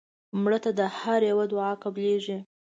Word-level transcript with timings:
مړه 0.41 0.59
ته 0.63 0.71
د 0.79 0.81
هر 0.97 1.21
یو 1.31 1.39
دعا 1.51 1.71
قبلیږي 1.83 2.37